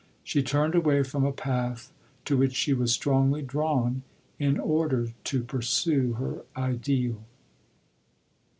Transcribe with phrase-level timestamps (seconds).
[0.23, 1.93] She turned away from a path
[2.25, 4.01] to which she was strongly drawn
[4.39, 7.21] in order to pursue her Ideal.